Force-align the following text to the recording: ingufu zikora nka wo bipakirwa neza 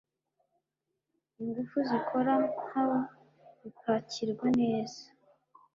ingufu 1.41 1.77
zikora 1.89 2.33
nka 2.65 2.81
wo 2.87 2.97
bipakirwa 3.61 4.47
neza 4.59 5.01